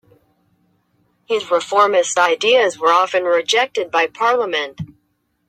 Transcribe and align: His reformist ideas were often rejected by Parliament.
His 1.27 1.51
reformist 1.51 2.17
ideas 2.17 2.79
were 2.79 2.91
often 2.91 3.21
rejected 3.23 3.91
by 3.91 4.07
Parliament. 4.07 4.81